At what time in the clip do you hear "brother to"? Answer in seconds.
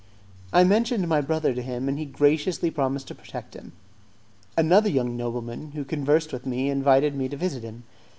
1.21-1.61